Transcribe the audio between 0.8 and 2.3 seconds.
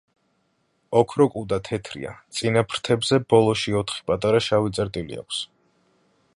ოქროკუდა თეთრია,